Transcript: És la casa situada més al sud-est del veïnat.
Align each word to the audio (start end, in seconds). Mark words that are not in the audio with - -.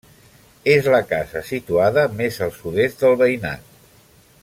És 0.75 0.87
la 0.95 1.01
casa 1.11 1.43
situada 1.51 2.07
més 2.23 2.41
al 2.47 2.55
sud-est 2.59 3.05
del 3.07 3.19
veïnat. 3.25 3.81